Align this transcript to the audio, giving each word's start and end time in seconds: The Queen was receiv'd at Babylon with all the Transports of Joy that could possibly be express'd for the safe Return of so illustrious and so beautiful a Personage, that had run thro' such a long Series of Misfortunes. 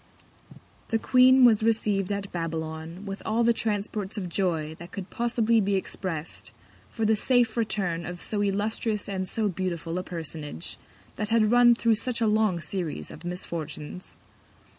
The 0.87 0.97
Queen 0.97 1.45
was 1.45 1.61
receiv'd 1.61 2.11
at 2.11 2.31
Babylon 2.31 3.05
with 3.05 3.21
all 3.23 3.43
the 3.43 3.53
Transports 3.53 4.17
of 4.17 4.29
Joy 4.29 4.73
that 4.79 4.91
could 4.91 5.11
possibly 5.11 5.61
be 5.61 5.75
express'd 5.75 6.49
for 6.89 7.05
the 7.05 7.15
safe 7.15 7.55
Return 7.55 8.03
of 8.07 8.19
so 8.19 8.41
illustrious 8.41 9.07
and 9.07 9.29
so 9.29 9.47
beautiful 9.47 9.99
a 9.99 10.03
Personage, 10.03 10.79
that 11.17 11.29
had 11.29 11.51
run 11.51 11.75
thro' 11.75 11.93
such 11.93 12.19
a 12.19 12.25
long 12.25 12.59
Series 12.59 13.11
of 13.11 13.23
Misfortunes. 13.23 14.15